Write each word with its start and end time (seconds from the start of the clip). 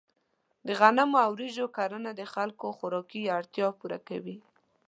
د 0.67 0.67
غنمو 0.79 1.17
او 1.25 1.31
وریجو 1.35 1.65
کرنه 1.77 2.11
د 2.15 2.21
خلکو 2.33 2.65
خوراکي 2.77 3.21
اړتیا 3.37 3.67
پوره 3.79 3.99
کوي. 4.07 4.37